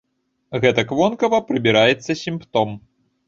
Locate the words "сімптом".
2.25-2.73